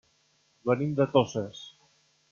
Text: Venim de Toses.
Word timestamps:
Venim 0.69 0.95
de 1.01 1.07
Toses. 1.17 1.63